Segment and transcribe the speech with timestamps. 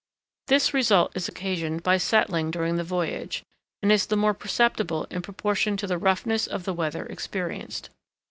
[0.47, 3.43] This result is occasioned by settling during the voyage,
[3.83, 7.91] and is the more perceptible in proportion to the roughness of the weather experienced.